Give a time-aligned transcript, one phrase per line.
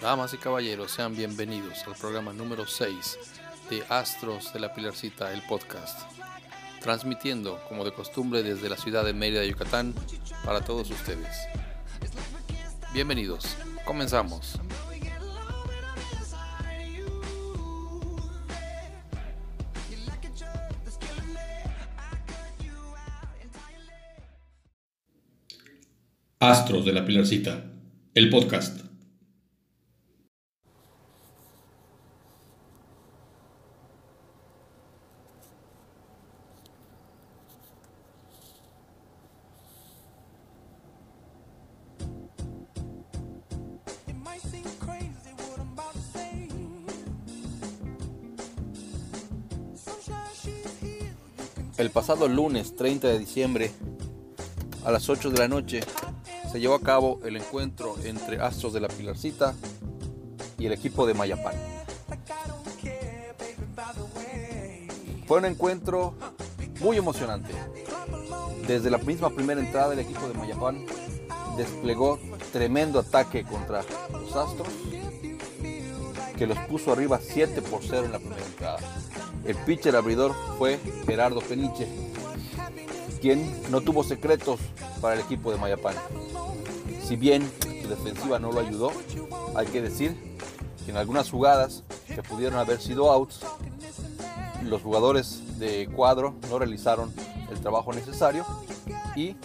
[0.00, 3.18] Damas y caballeros, sean bienvenidos al programa número 6
[3.68, 6.10] de Astros de la Pilarcita, el podcast.
[6.80, 9.94] Transmitiendo, como de costumbre, desde la ciudad de Mérida, Yucatán,
[10.44, 11.36] para todos ustedes.
[12.94, 14.58] Bienvenidos, comenzamos.
[26.38, 27.64] Astros de la Pilarcita,
[28.12, 28.82] el podcast.
[51.78, 53.70] El pasado lunes 30 de diciembre,
[54.84, 55.80] a las 8 de la noche,
[56.56, 59.54] se llevó a cabo el encuentro entre Astros de la Pilarcita
[60.56, 61.54] y el equipo de Mayapán.
[65.26, 66.14] Fue un encuentro
[66.80, 67.52] muy emocionante.
[68.66, 70.86] Desde la misma primera entrada el equipo de Mayapán
[71.58, 72.18] desplegó
[72.54, 74.72] tremendo ataque contra los Astros
[76.38, 78.78] que los puso arriba 7 por 0 en la primera entrada.
[79.44, 81.86] El pitcher abridor fue Gerardo Peniche,
[83.20, 84.58] quien no tuvo secretos
[85.00, 85.94] para el equipo de Mayapán.
[87.02, 87.48] Si bien
[87.82, 88.92] su defensiva no lo ayudó,
[89.54, 90.36] hay que decir
[90.84, 93.40] que en algunas jugadas que pudieron haber sido outs,
[94.62, 97.12] los jugadores de cuadro no realizaron
[97.50, 98.44] el trabajo necesario
[99.14, 99.36] y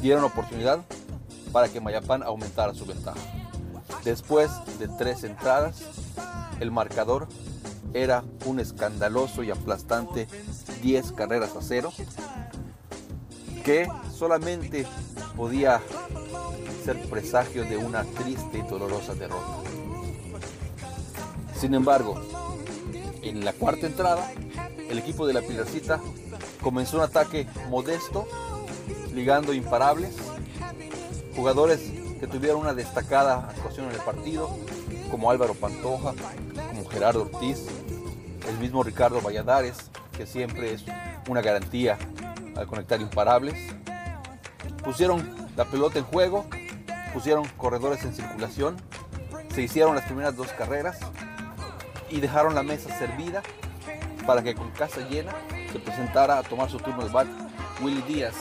[0.00, 0.80] dieron oportunidad
[1.52, 3.18] para que Mayapán aumentara su ventaja.
[4.04, 5.82] Después de tres entradas,
[6.60, 7.28] el marcador
[7.92, 10.26] era un escandaloso y aplastante
[10.82, 11.92] 10 carreras a cero,
[13.64, 14.86] que solamente
[15.36, 15.80] podía
[16.84, 19.56] ser presagio de una triste y dolorosa derrota.
[21.58, 22.20] Sin embargo,
[23.22, 24.30] en la cuarta entrada,
[24.90, 25.98] el equipo de la Pilarcita
[26.62, 28.28] comenzó un ataque modesto,
[29.14, 30.14] ligando imparables,
[31.34, 31.80] jugadores
[32.20, 34.50] que tuvieron una destacada actuación en el partido,
[35.10, 36.12] como Álvaro Pantoja,
[36.68, 37.66] como Gerardo Ortiz,
[38.46, 40.84] el mismo Ricardo Valladares, que siempre es
[41.28, 41.98] una garantía
[42.56, 43.54] al conectar imparables.
[44.84, 46.46] Pusieron la pelota en juego,
[47.12, 48.76] pusieron corredores en circulación,
[49.54, 50.98] se hicieron las primeras dos carreras
[52.10, 53.42] y dejaron la mesa servida
[54.26, 55.32] para que con casa llena
[55.72, 57.26] se presentara a tomar su turno el bat
[57.82, 58.34] Willy Díaz,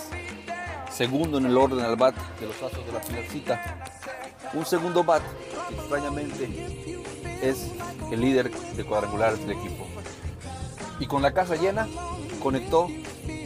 [0.91, 3.83] segundo en el orden al bat de los Astros de la Pilarcita.
[4.53, 5.23] Un segundo bat
[5.71, 6.99] extrañamente
[7.41, 7.71] es
[8.11, 9.85] el líder de cuadrangulares del equipo.
[10.99, 11.87] Y con la casa llena
[12.41, 12.87] conectó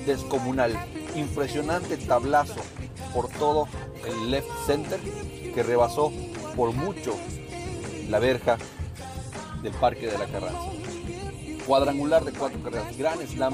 [0.07, 0.73] descomunal,
[1.15, 2.55] impresionante tablazo
[3.13, 3.67] por todo
[4.07, 4.99] el left center
[5.53, 6.11] que rebasó
[6.55, 7.15] por mucho
[8.09, 8.57] la verja
[9.61, 10.71] del Parque de la Carranza.
[11.65, 13.53] Cuadrangular de cuatro carreras, gran slam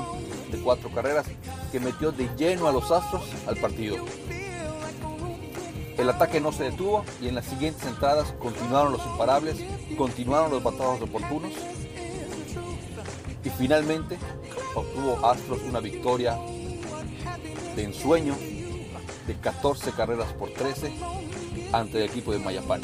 [0.52, 1.26] de cuatro carreras
[1.72, 3.98] que metió de lleno a los Astros al partido.
[5.98, 9.58] El ataque no se detuvo y en las siguientes entradas continuaron los imparables,
[9.98, 11.54] continuaron los batados oportunos
[13.44, 14.18] y finalmente
[14.76, 16.38] obtuvo Astros una victoria
[17.76, 18.36] de ensueño
[19.28, 20.94] de 14 carreras por 13
[21.72, 22.82] ante el equipo de Mayapán.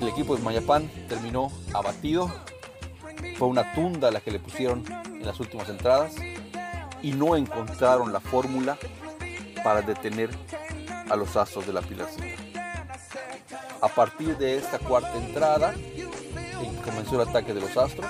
[0.00, 2.30] El equipo de Mayapán terminó abatido,
[3.38, 6.14] fue una tunda la que le pusieron en las últimas entradas
[7.02, 8.78] y no encontraron la fórmula
[9.62, 10.30] para detener
[11.08, 12.26] a los Astros de la Pilarcita.
[13.80, 15.74] A partir de esta cuarta entrada,
[16.84, 18.06] comenzó el ataque de los Astros,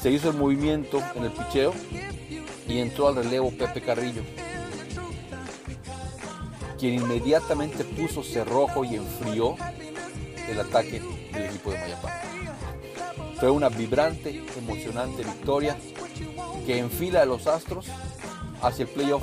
[0.00, 1.74] se hizo el movimiento en el picheo
[2.66, 4.22] y entró al relevo Pepe Carrillo,
[6.78, 9.56] quien inmediatamente puso cerrojo y enfrió
[10.48, 11.02] el ataque
[11.32, 12.12] del equipo de Mayapán.
[13.38, 15.76] Fue una vibrante, emocionante victoria
[16.66, 17.86] que enfila a los Astros
[18.62, 19.22] hacia el playoff.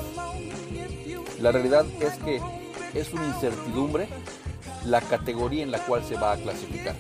[1.40, 2.42] La realidad es que
[2.94, 4.08] es una incertidumbre
[4.86, 6.96] la categoría en la cual se va a clasificar,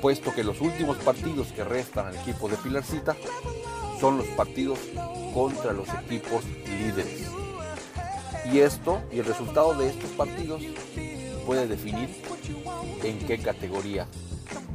[0.00, 3.16] puesto que los últimos partidos que restan al equipo de Pilarcita
[4.00, 4.78] son los partidos
[5.34, 7.30] contra los equipos líderes.
[8.52, 10.62] Y esto y el resultado de estos partidos
[11.44, 12.10] puede definir
[13.02, 14.06] en qué categoría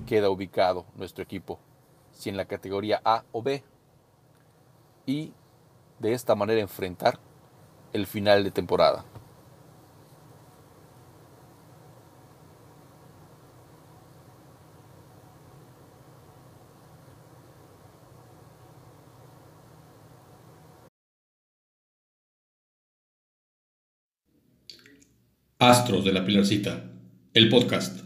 [0.05, 1.59] queda ubicado nuestro equipo,
[2.11, 3.63] si en la categoría A o B,
[5.05, 5.33] y
[5.99, 7.19] de esta manera enfrentar
[7.93, 9.05] el final de temporada.
[25.63, 26.85] Astros de la Pilarcita,
[27.35, 27.99] el podcast.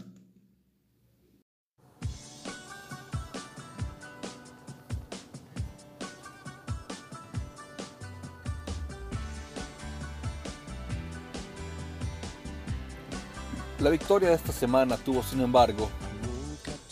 [13.80, 15.88] La victoria de esta semana tuvo, sin embargo,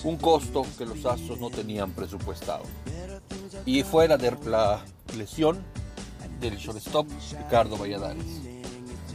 [0.03, 2.65] un costo que los Astros no tenían presupuestado.
[3.67, 4.83] Y fue la, de, la
[5.15, 5.59] lesión
[6.41, 7.07] del shortstop
[7.37, 8.41] Ricardo Valladares,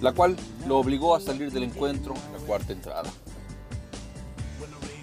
[0.01, 0.36] la cual
[0.68, 3.10] lo obligó a salir del encuentro en la cuarta entrada.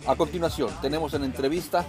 [0.06, 1.84] A continuación, tenemos en entrevista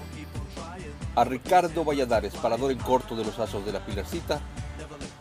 [1.15, 4.39] a Ricardo Valladares, parador en corto de los Astros de la Pilarcita,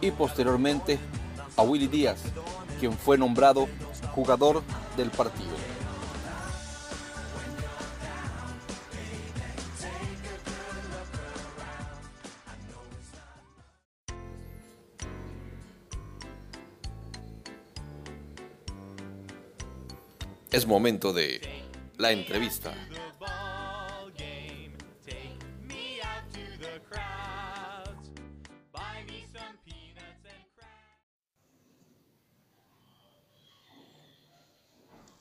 [0.01, 0.99] y posteriormente
[1.57, 2.21] a Willy Díaz,
[2.79, 3.67] quien fue nombrado
[4.15, 4.63] jugador
[4.97, 5.56] del partido.
[20.57, 21.39] Es momento de
[21.99, 22.73] la entrevista.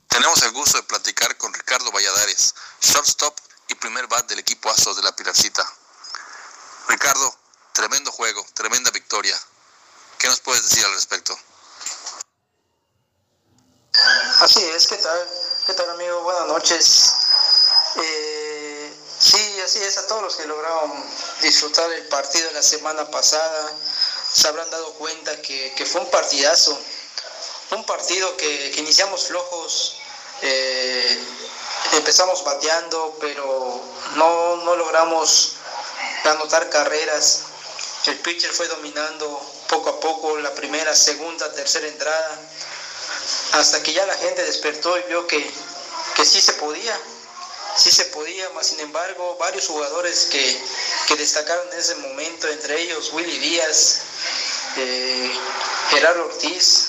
[0.08, 4.96] Tenemos el gusto de platicar con Ricardo Valladares, shortstop y primer bat del equipo Astros
[4.96, 5.70] de la Pilarcita.
[6.88, 7.38] Ricardo,
[7.74, 9.38] tremendo juego, tremenda victoria.
[10.18, 11.38] ¿Qué nos puedes decir al respecto?
[14.42, 15.30] Así es, ¿qué tal?
[15.66, 16.22] ¿Qué tal amigo?
[16.24, 17.14] Buenas noches.
[17.96, 20.92] Eh, sí, así es, a todos los que lograron
[21.42, 23.72] disfrutar el partido la semana pasada,
[24.34, 26.78] se habrán dado cuenta que, que fue un partidazo,
[27.72, 29.98] un partido que, que iniciamos flojos,
[30.42, 31.24] eh,
[31.94, 33.82] empezamos bateando, pero
[34.16, 35.54] no, no logramos
[36.26, 37.44] anotar carreras.
[38.08, 42.42] El pitcher fue dominando poco a poco la primera, segunda, tercera entrada
[43.54, 45.50] hasta que ya la gente despertó y vio que,
[46.16, 46.98] que sí se podía,
[47.78, 50.62] sí se podía, más sin embargo varios jugadores que,
[51.08, 54.00] que destacaron en ese momento, entre ellos Willy Díaz,
[54.78, 55.32] eh,
[55.90, 56.88] Gerardo Ortiz,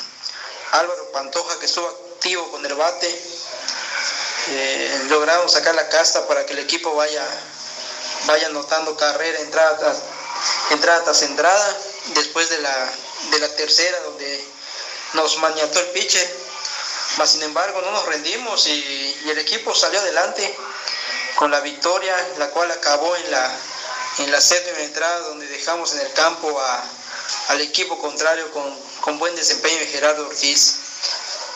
[0.72, 3.20] Álvaro Pantoja que estuvo activo con el bate,
[4.48, 7.24] eh, lograron sacar la casta para que el equipo vaya,
[8.26, 9.96] vaya anotando carrera, entrada tras
[10.70, 11.22] entrada, tras
[12.14, 12.92] después de la,
[13.30, 14.44] de la tercera donde
[15.14, 16.45] nos maniató el pitcher
[17.18, 18.72] mas sin embargo no nos rendimos y,
[19.24, 20.56] y, el equipo salió adelante
[21.36, 23.58] con la victoria, la cual acabó en la,
[24.18, 26.84] en la séptima entrada donde dejamos en el campo a,
[27.48, 30.80] al equipo contrario con, con, buen desempeño de Gerardo Ortiz.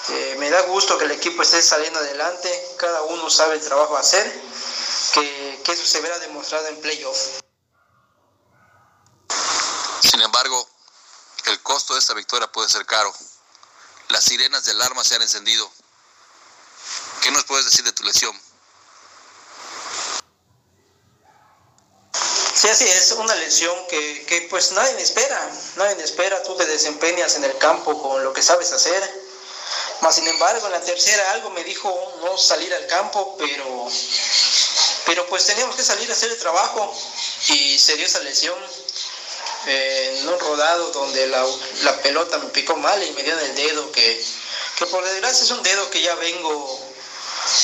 [0.09, 3.97] Eh, me da gusto que el equipo esté saliendo adelante, cada uno sabe el trabajo
[3.97, 4.27] a hacer,
[5.15, 7.41] que, que eso se verá demostrado en playoff.
[10.03, 10.69] Sin embargo,
[11.47, 13.13] el costo de esta victoria puede ser caro
[14.11, 15.71] las sirenas de alarma se han encendido.
[17.23, 18.39] ¿Qué nos puedes decir de tu lesión?
[22.55, 27.37] Sí, así es, una lesión que, que pues nadie espera, nadie espera, tú te desempeñas
[27.37, 29.03] en el campo con lo que sabes hacer,
[30.03, 33.89] más sin embargo en la tercera algo me dijo no salir al campo, pero,
[35.07, 36.95] pero pues teníamos que salir a hacer el trabajo
[37.49, 38.59] y se dio esa lesión,
[39.67, 41.45] eh, en un rodado donde la,
[41.83, 44.25] la, pelota me picó mal y me dio en el dedo, que,
[44.77, 46.81] que por desgracia es un dedo que ya vengo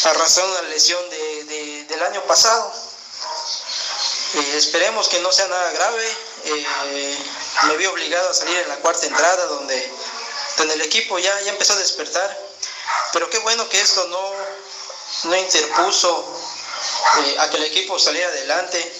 [0.04, 2.72] arrastrando una lesión de, de, del año pasado.
[4.34, 6.16] Eh, esperemos que no sea nada grave.
[6.44, 7.18] Eh,
[7.62, 9.92] me vi obligado a salir en la cuarta entrada donde,
[10.58, 12.38] donde el equipo ya, ya empezó a despertar.
[13.14, 14.32] Pero qué bueno que esto no,
[15.24, 16.40] no interpuso
[17.38, 18.92] a que el equipo saliera adelante,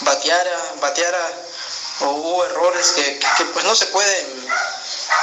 [0.00, 1.47] bateara, bateara
[2.00, 4.48] o hubo errores que, pues no se pueden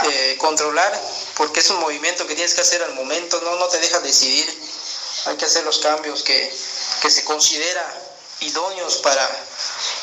[0.03, 1.01] eh, controlar
[1.35, 4.45] porque es un movimiento que tienes que hacer al momento, no, no te deja decidir,
[5.25, 6.53] hay que hacer los cambios que,
[7.01, 7.85] que se considera
[8.41, 9.27] idóneos para,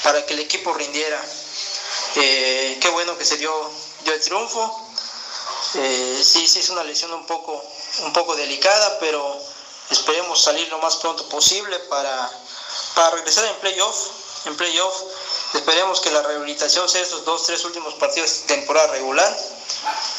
[0.02, 1.20] para que el equipo rindiera.
[2.16, 3.52] Eh, qué bueno que se dio,
[4.04, 4.88] dio el triunfo.
[5.74, 7.62] Eh, sí, sí es una lesión un poco,
[8.00, 9.40] un poco delicada, pero
[9.90, 12.30] esperemos salir lo más pronto posible para,
[12.94, 13.96] para regresar en playoff.
[14.46, 14.94] En playoff
[15.54, 19.36] Esperemos que la rehabilitación sea estos dos, tres últimos partidos de temporada regular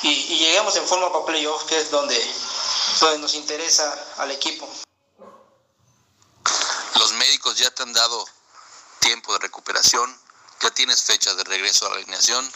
[0.04, 2.20] y, y lleguemos en forma para playoff, que es donde,
[3.00, 4.70] donde nos interesa al equipo.
[6.96, 8.26] Los médicos ya te han dado
[9.00, 10.20] tiempo de recuperación,
[10.62, 12.52] ya tienes fecha de regreso a la alineación.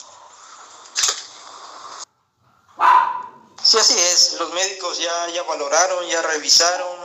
[3.64, 4.34] Sí, así es.
[4.34, 6.98] Los médicos ya, ya valoraron, ya revisaron.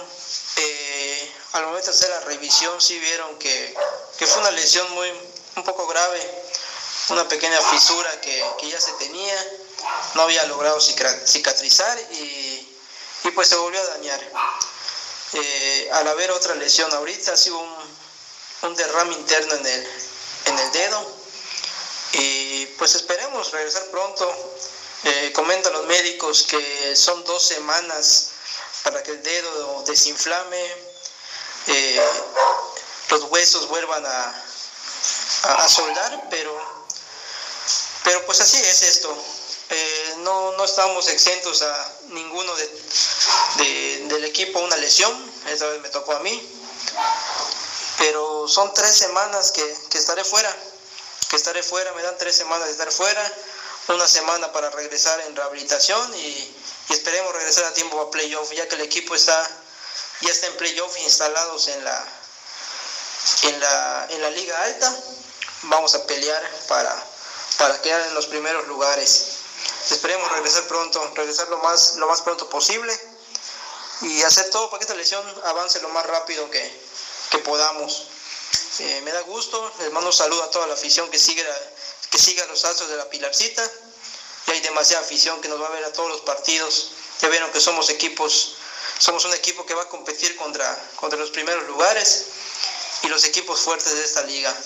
[0.57, 3.75] Eh, al momento de hacer la revisión sí vieron que,
[4.19, 5.11] que fue una lesión muy,
[5.57, 6.21] un poco grave,
[7.11, 9.59] una pequeña fisura que, que, ya se tenía,
[10.15, 12.69] no había logrado cicatrizar y,
[13.25, 14.21] y pues se volvió a dañar.
[15.35, 19.89] Eh, al haber otra lesión ahorita, ha sido un, derrame interno en el,
[20.47, 21.17] en el dedo
[22.13, 24.31] y pues esperemos regresar pronto.
[25.05, 28.29] Eh, comentan los médicos que son dos semanas
[28.85, 30.77] para que el dedo desinflame,
[31.67, 32.03] eh,
[33.09, 34.45] los huesos vuelvan a,
[35.43, 36.57] a, soldar, pero,
[38.05, 39.17] pero pues así es esto.
[39.71, 45.89] Eh, no, no estamos exentos a ninguno de, del equipo una lesión, esta vez me
[45.89, 46.51] tocó a mí,
[47.99, 50.55] pero son tres semanas que, que estaré fuera,
[51.29, 53.33] que estaré fuera, me dan tres semanas de estar fuera,
[53.89, 56.57] una semana para regresar en rehabilitación y,
[56.91, 59.51] esperemos regresar a tiempo a playoff, ya que el equipo está
[60.21, 62.07] ya está en playoff instalados en la
[63.45, 64.95] en la, en la liga alta
[65.63, 67.07] vamos a pelear para,
[67.59, 69.39] para quedar en los primeros lugares.
[69.91, 72.99] Esperemos regresar pronto, regresar lo más, lo más pronto posible
[74.03, 76.81] y hacer todo para que esta lesión avance lo más rápido que,
[77.31, 78.09] que podamos.
[78.79, 81.45] Eh, me da gusto, les mando un saludo a toda la afición que sigue,
[82.11, 83.69] que siga los astros de la Pilarcita.
[84.47, 86.93] Y hay demasiada afición que nos va a ver a todos los partidos.
[87.21, 88.57] Ya vieron que somos equipos,
[88.99, 92.25] somos un equipo que va a competir contra, contra los primeros lugares
[93.03, 94.57] y los equipos fuertes de esta liga.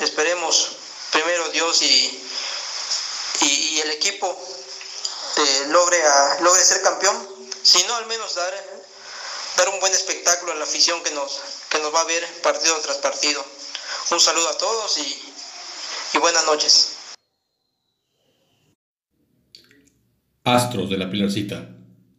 [0.00, 0.76] Esperemos
[1.10, 2.22] primero Dios y,
[3.40, 4.28] y, el equipo
[5.36, 5.98] eh, logre,
[6.40, 7.28] logre ser campeón,
[7.62, 8.54] si no al menos dar,
[9.56, 12.78] dar un buen espectáculo a la afición que nos, que nos va a ver partido
[12.80, 13.44] tras partido.
[14.10, 15.32] Un saludo a todos y,
[16.14, 16.92] y buenas noches.
[20.44, 21.68] Astros de la Pilarcita,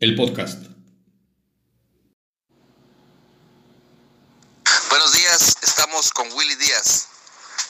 [0.02, 0.66] el podcast.
[4.90, 7.08] Buenos días, estamos con Willy Díaz,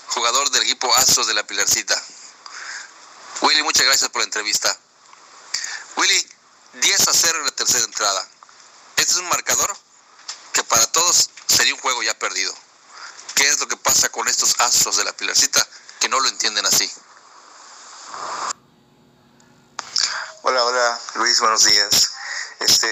[0.07, 2.01] jugador del equipo Astros de la Pilarcita.
[3.41, 4.75] Willy, muchas gracias por la entrevista.
[5.97, 6.29] Willy,
[6.73, 8.27] 10 a 0 en la tercera entrada.
[8.95, 9.75] Este es un marcador
[10.53, 12.53] que para todos sería un juego ya perdido.
[13.35, 15.65] ¿Qué es lo que pasa con estos Astros de la Pilarcita
[15.99, 16.91] que no lo entienden así?
[20.43, 22.11] Hola, hola, Luis, buenos días.
[22.59, 22.87] Este,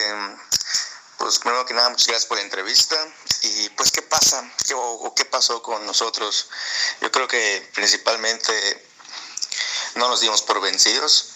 [1.25, 2.96] pues primero que nada, muchas gracias por la entrevista.
[3.41, 4.48] Y pues, ¿qué pasa?
[4.67, 6.50] ¿Qué, o, qué pasó con nosotros?
[7.01, 8.53] Yo creo que principalmente
[9.96, 11.29] no nos dimos por vencidos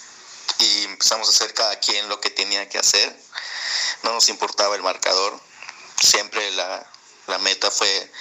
[0.59, 3.19] y empezamos a hacer cada quien lo que tenía que hacer.
[4.03, 5.41] No nos importaba el marcador.
[5.99, 6.87] Siempre la,
[7.25, 8.11] la meta fue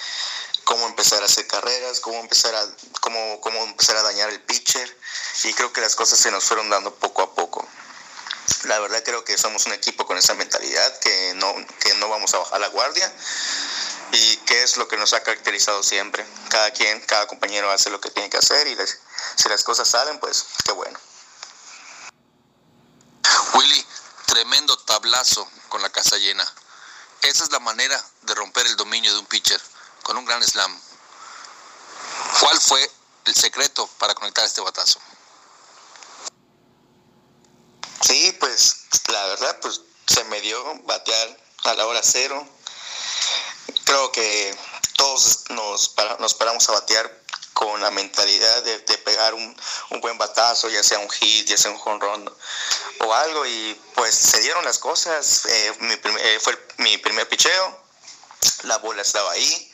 [0.65, 2.67] cómo empezar a hacer carreras, cómo empezar a,
[3.03, 4.99] cómo, cómo empezar a dañar el pitcher.
[5.45, 7.58] Y creo que las cosas se nos fueron dando poco a poco
[8.69, 12.33] la verdad creo que somos un equipo con esa mentalidad, que no, que no vamos
[12.35, 13.13] a bajar la guardia
[14.13, 16.25] y que es lo que nos ha caracterizado siempre.
[16.51, 18.77] Cada quien, cada compañero hace lo que tiene que hacer y
[19.37, 20.99] si las cosas salen, pues qué bueno.
[23.55, 23.87] Willy,
[24.27, 26.45] tremendo tablazo con la casa llena.
[27.23, 29.61] Esa es la manera de romper el dominio de un pitcher,
[30.03, 30.79] con un gran slam.
[32.41, 32.91] ¿Cuál fue
[33.25, 35.01] el secreto para conectar este batazo?
[38.09, 42.49] Sí, pues la verdad, pues se me dio batear a la hora cero.
[43.85, 44.57] Creo que
[44.97, 47.23] todos nos, nos paramos a batear
[47.53, 49.55] con la mentalidad de, pegar un,
[50.01, 52.35] buen batazo, ya sea un hit, ya sea un jonrón
[53.01, 55.45] o algo, y pues se dieron las cosas.
[55.45, 57.79] Eh, mi eh, fue mi primer picheo,
[58.63, 59.73] la bola estaba ahí,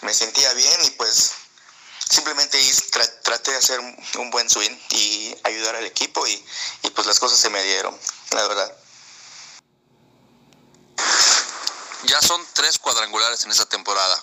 [0.00, 1.32] me sentía bien y pues
[2.08, 2.60] simplemente
[3.22, 6.44] traté de hacer un, buen swing y ayudar al equipo y,
[6.82, 7.98] y pues las cosas se me dieron,
[8.30, 8.76] la verdad.
[12.04, 14.22] Ya son tres cuadrangulares en esa temporada.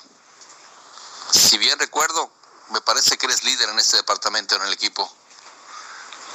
[1.31, 2.31] Si bien recuerdo,
[2.69, 5.11] me parece que eres líder en este departamento, en el equipo.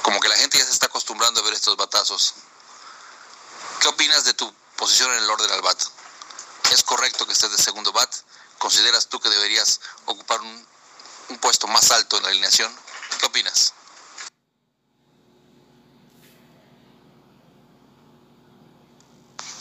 [0.01, 2.35] Como que la gente ya se está acostumbrando a ver estos batazos.
[3.79, 5.81] ¿Qué opinas de tu posición en el orden al bat?
[6.71, 8.13] ¿Es correcto que estés de segundo bat?
[8.57, 10.67] ¿Consideras tú que deberías ocupar un,
[11.29, 12.73] un puesto más alto en la alineación.
[13.19, 13.73] ¿Qué opinas?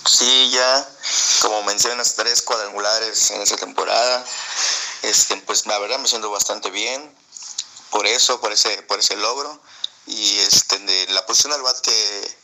[0.08, 0.88] Sí, ya,
[1.42, 4.24] como mencionas, tres cuadrangulares en esa temporada.
[5.02, 7.14] Este, pues la verdad me siento bastante bien
[7.90, 9.60] por eso, por ese, por ese logro.
[10.06, 12.38] Y este, de la posición al bat que,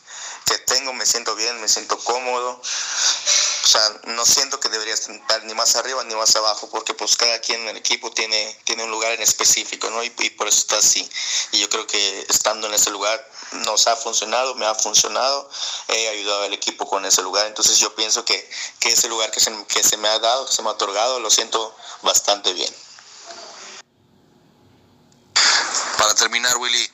[0.45, 2.61] que tengo me siento bien, me siento cómodo.
[3.63, 7.15] O sea, no siento que debería estar ni más arriba ni más abajo, porque pues
[7.15, 10.03] cada quien en el equipo tiene, tiene un lugar en específico, ¿no?
[10.03, 11.09] Y, por eso está así.
[11.53, 13.25] Y yo creo que estando en ese lugar
[13.65, 15.49] nos ha funcionado, me ha funcionado,
[15.87, 17.47] he ayudado al equipo con ese lugar.
[17.47, 18.49] Entonces yo pienso que,
[18.81, 21.21] que ese lugar que se, que se me ha dado, que se me ha otorgado,
[21.21, 22.73] lo siento bastante bien.
[25.97, 26.91] Para terminar, Willy,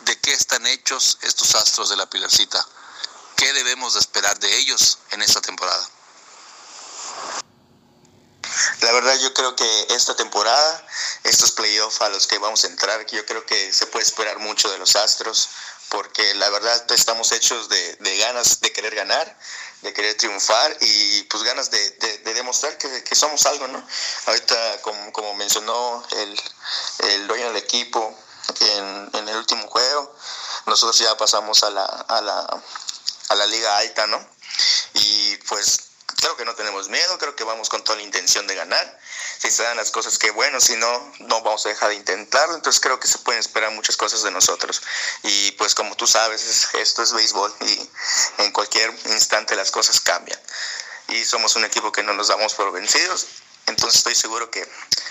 [0.00, 2.66] ¿de qué están hechos estos astros de la Pilarcita?
[3.42, 5.84] ¿Qué debemos de esperar de ellos en esta temporada?
[8.82, 10.86] La verdad yo creo que esta temporada,
[11.24, 14.70] estos playoffs a los que vamos a entrar, yo creo que se puede esperar mucho
[14.70, 15.48] de los Astros,
[15.88, 19.36] porque la verdad estamos hechos de, ganas de querer ganar,
[19.80, 23.84] de querer triunfar y pues ganas de, de, de demostrar que, somos algo, ¿no?
[24.26, 26.40] Ahorita, como, como mencionó el,
[27.10, 28.16] el dueño del equipo
[28.60, 30.14] en, en, el último juego,
[30.66, 32.62] nosotros ya pasamos a la, a la,
[33.32, 34.24] a la liga alta, ¿no?
[34.94, 38.54] Y pues creo que no tenemos miedo, creo que vamos con toda la intención de
[38.54, 39.00] ganar.
[39.38, 42.54] Si se dan las cosas, que bueno, si no, no vamos a dejar de intentarlo.
[42.54, 44.82] Entonces creo que se pueden esperar muchas cosas de nosotros.
[45.24, 47.90] Y pues como tú sabes, esto es béisbol y
[48.38, 50.38] en cualquier instante las cosas cambian.
[51.08, 53.26] Y somos un equipo que no nos damos por vencidos.
[53.66, 54.66] Entonces estoy seguro que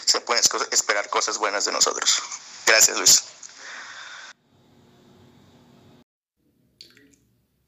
[0.05, 2.21] se pueden esperar cosas buenas de nosotros.
[2.65, 3.30] Gracias, Luis.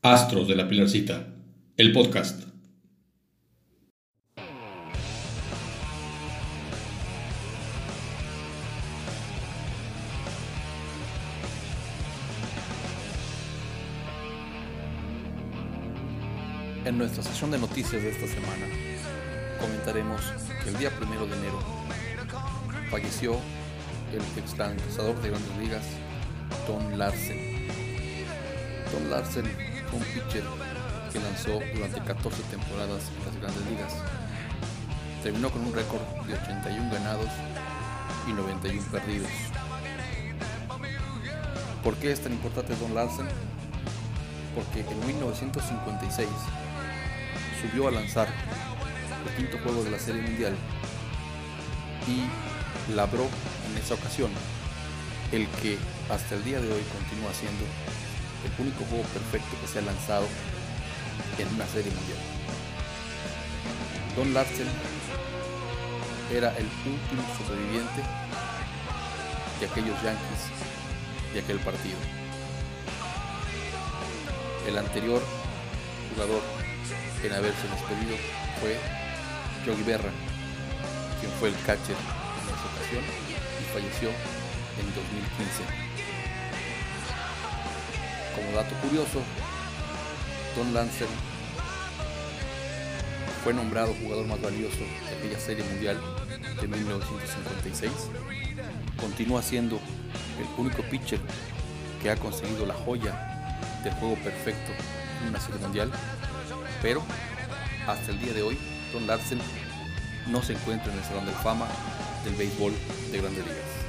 [0.05, 1.27] Astros de la Pilarcita,
[1.77, 2.43] el podcast.
[16.83, 18.65] En nuestra sesión de noticias de esta semana
[19.61, 20.19] comentaremos
[20.65, 21.59] que el día primero de enero
[22.91, 23.37] falleció
[24.11, 25.85] el exlanzador de grandes ligas
[26.67, 27.69] Don Larsen.
[28.91, 30.43] Don Larsen un pitcher
[31.11, 33.93] que lanzó durante 14 temporadas las grandes ligas.
[35.21, 37.29] Terminó con un récord de 81 ganados
[38.27, 39.29] y 91 perdidos.
[41.83, 43.27] ¿Por qué es tan importante Don Larsen?
[44.55, 46.27] Porque en 1956
[47.61, 48.27] subió a lanzar
[49.25, 50.55] el quinto juego de la Serie Mundial
[52.07, 53.23] y labró
[53.69, 54.31] en esa ocasión
[55.31, 55.77] el que
[56.09, 57.65] hasta el día de hoy continúa siendo
[58.45, 60.27] el único juego perfecto que se ha lanzado
[61.37, 62.19] en una Serie Mundial.
[64.15, 64.67] Don Larsen
[66.31, 68.01] era el último sobreviviente
[69.59, 70.49] de aquellos Yankees
[71.33, 71.97] de aquel partido.
[74.67, 75.21] El anterior
[76.13, 76.41] jugador
[77.23, 78.17] en haberse despedido
[78.59, 78.77] fue
[79.65, 80.11] Yogi Berra,
[81.19, 83.03] quien fue el catcher en esa ocasión
[83.59, 85.82] y falleció en 2015.
[88.35, 89.21] Como dato curioso,
[90.55, 91.07] Don Lancer
[93.43, 95.99] fue nombrado jugador más valioso de aquella serie mundial
[96.61, 97.91] de 1956.
[98.97, 99.79] Continúa siendo
[100.39, 101.19] el único pitcher
[102.01, 103.49] que ha conseguido la joya
[103.83, 104.71] del juego perfecto
[105.21, 105.91] en una serie mundial
[106.83, 107.01] pero
[107.87, 108.57] hasta el día de hoy
[108.91, 109.39] Don Larsen
[110.27, 111.65] no se encuentra en el Salón de Fama
[112.25, 112.73] del béisbol
[113.11, 113.82] de grandes ligas.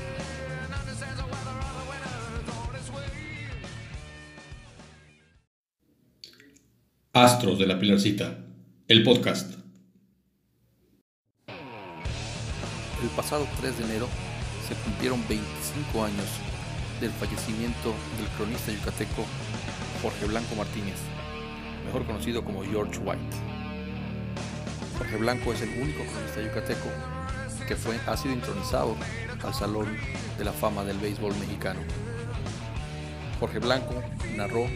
[7.17, 8.39] Astros de la Pilarcita,
[8.89, 9.55] el podcast.
[11.47, 14.09] El pasado 3 de enero
[14.67, 16.27] se cumplieron 25 años
[17.01, 19.25] del fallecimiento del cronista yucateco
[20.03, 20.97] Jorge Blanco Martínez,
[21.87, 23.37] mejor conocido como George White.
[24.99, 26.89] Jorge Blanco es el único cronista yucateco
[27.69, 28.97] que fue, ha sido intronizado
[29.45, 29.87] al Salón
[30.37, 31.79] de la Fama del Béisbol Mexicano.
[33.39, 34.03] Jorge Blanco
[34.37, 34.67] narró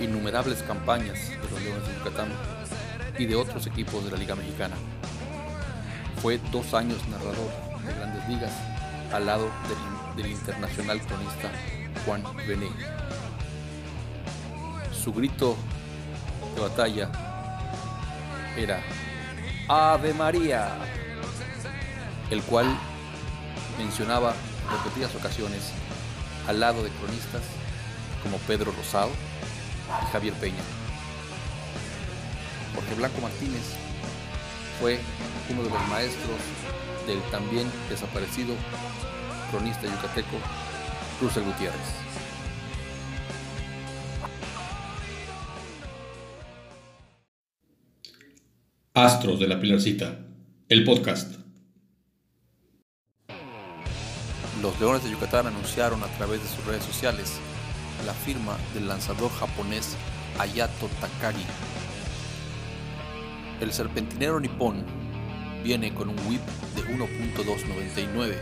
[0.00, 2.28] innumerables campañas de los Leones de Yucatán
[3.18, 4.76] y de otros equipos de la Liga Mexicana.
[6.22, 7.50] Fue dos años narrador
[7.84, 8.52] de grandes ligas
[9.12, 9.50] al lado
[10.16, 11.50] del, internacional cronista
[12.04, 12.68] Juan Bené.
[14.92, 15.56] Su grito
[16.54, 17.10] de batalla
[18.56, 18.80] era
[19.68, 20.70] Ave María,
[22.30, 22.66] el cual
[23.78, 24.34] mencionaba
[24.64, 25.72] en repetidas ocasiones
[26.48, 27.42] al lado de cronistas
[28.22, 29.10] como Pedro Rosado
[30.12, 30.62] Javier Peña.
[32.74, 33.62] Jorge Blanco Martínez
[34.80, 35.00] fue
[35.50, 36.38] uno de los maestros
[37.06, 38.54] del también desaparecido
[39.50, 40.36] cronista yucateco
[41.20, 42.08] Russell Gutiérrez.
[48.94, 50.18] Astros de la Pilarcita,
[50.68, 51.36] el podcast.
[54.60, 57.38] Los Leones de Yucatán anunciaron a través de sus redes sociales
[58.06, 59.96] la firma del lanzador japonés
[60.38, 61.44] Ayato Takagi.
[63.60, 64.84] El serpentinero nipón
[65.64, 66.40] viene con un whip
[66.76, 68.36] de 1.299,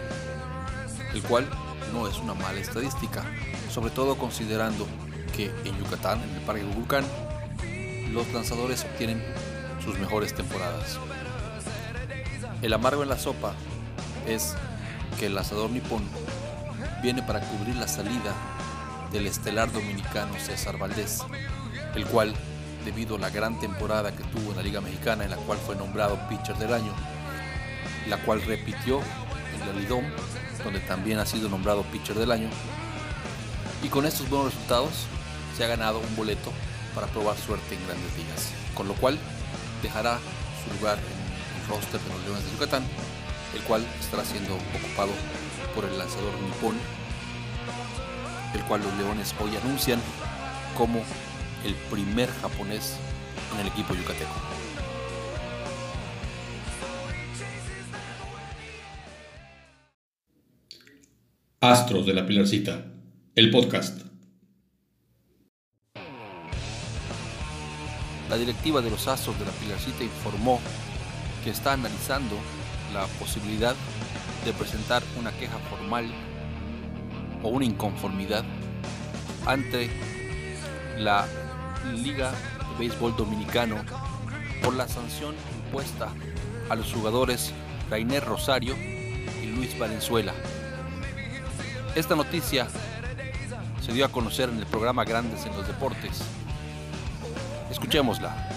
[1.14, 1.48] el cual
[1.92, 3.24] no es una mala estadística,
[3.70, 4.86] sobre todo considerando
[5.34, 7.04] que en Yucatán, en el Parque Gugulcán,
[8.12, 9.22] los lanzadores obtienen
[9.82, 10.98] sus mejores temporadas.
[12.62, 13.54] El amargo en la sopa
[14.26, 14.54] es
[15.18, 16.02] que el lanzador nipón
[17.02, 18.34] viene para cubrir la salida
[19.16, 21.20] del estelar dominicano César Valdés,
[21.94, 22.34] el cual
[22.84, 25.74] debido a la gran temporada que tuvo en la Liga Mexicana en la cual fue
[25.74, 26.92] nombrado pitcher del año,
[28.10, 29.00] la cual repitió
[29.54, 30.04] en la Lidom,
[30.62, 32.50] donde también ha sido nombrado pitcher del año.
[33.82, 34.92] Y con estos buenos resultados
[35.56, 36.52] se ha ganado un boleto
[36.94, 39.18] para probar suerte en grandes ligas, con lo cual
[39.82, 40.18] dejará
[40.62, 42.84] su lugar en el roster de los Leones de Yucatán,
[43.54, 45.12] el cual estará siendo ocupado
[45.74, 46.76] por el lanzador nipón,
[48.56, 50.00] el cual los Leones hoy anuncian
[50.76, 51.02] como
[51.64, 52.96] el primer japonés
[53.54, 54.30] en el equipo yucateco.
[61.60, 62.84] Astros de la Pilarcita,
[63.34, 64.02] el podcast.
[68.30, 70.60] La directiva de los Astros de la Pilarcita informó
[71.44, 72.36] que está analizando
[72.92, 73.74] la posibilidad
[74.44, 76.06] de presentar una queja formal
[77.46, 78.44] o una inconformidad
[79.46, 79.88] ante
[80.98, 81.26] la
[81.94, 83.76] Liga de Béisbol Dominicano
[84.62, 86.08] por la sanción impuesta
[86.68, 87.52] a los jugadores
[87.88, 90.34] Rainer Rosario y Luis Valenzuela.
[91.94, 92.66] Esta noticia
[93.80, 96.22] se dio a conocer en el programa Grandes en los Deportes.
[97.70, 98.55] Escuchémosla.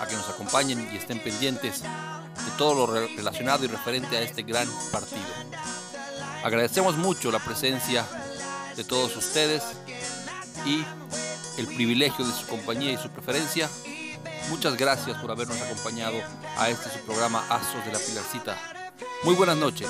[0.01, 4.23] a que nos acompañen y estén pendientes de todo lo re- relacionado y referente a
[4.23, 5.21] este gran partido.
[6.43, 8.07] Agradecemos mucho la presencia
[8.77, 9.63] de todos ustedes
[10.65, 10.85] y
[11.59, 13.69] el privilegio de su compañía y su preferencia.
[14.49, 16.17] Muchas gracias por habernos acompañado
[16.59, 18.57] a este su programa Astros de la Pilarcita.
[19.25, 19.89] Muy buenas noches.